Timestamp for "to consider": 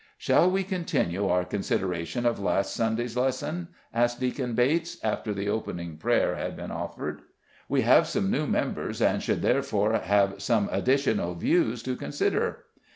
11.83-12.63